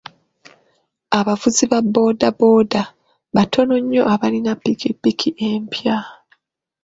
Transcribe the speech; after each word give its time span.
Abavuzi 1.19 1.63
ba 1.71 1.79
booda 1.93 2.27
booda 2.39 2.81
batono 3.35 3.75
nnyo 3.83 4.01
abalina 4.13 4.51
ppikipiki 4.59 5.29
empya. 5.49 5.97